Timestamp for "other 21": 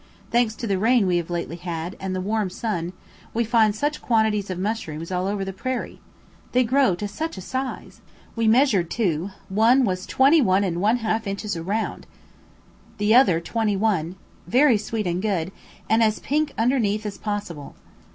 13.13-14.15